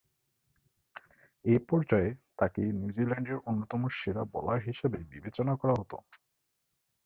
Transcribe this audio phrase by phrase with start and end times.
[1.45, 2.09] এ পর্যায়ে
[2.37, 5.97] তাকে নিউজিল্যান্ডের অন্যতম সেরা বোলার হিসেবে বিবেচনা করা হতো।